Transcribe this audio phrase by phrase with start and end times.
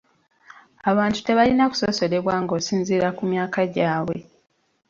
[0.91, 4.17] Abantu tebalina kusosolebwa ng'osinziira ku myaka gyabwe.